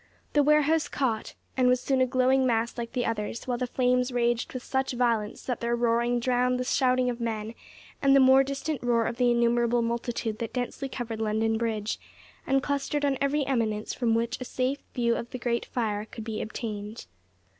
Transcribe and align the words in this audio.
The 0.33 0.41
warehouse 0.41 0.87
caught, 0.87 1.35
and 1.55 1.67
was 1.67 1.79
soon 1.79 2.01
a 2.01 2.07
glowing 2.07 2.43
mass 2.43 2.75
like 2.75 2.93
the 2.93 3.05
others, 3.05 3.45
while 3.45 3.59
the 3.59 3.67
flames 3.67 4.11
raged 4.11 4.51
with 4.51 4.63
such 4.63 4.93
violence 4.93 5.43
that 5.43 5.59
their 5.61 5.75
roaring 5.75 6.19
drowned 6.19 6.59
the 6.59 6.63
shouting 6.63 7.07
of 7.07 7.19
men, 7.21 7.53
and 8.01 8.15
the 8.15 8.19
more 8.19 8.43
distant 8.43 8.81
roar 8.81 9.05
of 9.05 9.17
the 9.17 9.29
innumerable 9.29 9.83
multitude 9.83 10.39
that 10.39 10.53
densely 10.53 10.89
covered 10.89 11.21
London 11.21 11.55
Bridge, 11.55 11.99
and 12.47 12.63
clustered 12.63 13.05
on 13.05 13.19
every 13.21 13.45
eminence 13.45 13.93
from 13.93 14.15
which 14.15 14.41
a 14.41 14.43
safe 14.43 14.79
view 14.95 15.15
of 15.15 15.29
the 15.29 15.37
great 15.37 15.67
fire 15.67 16.05
could 16.05 16.23
be 16.23 16.41
obtained. 16.41 17.05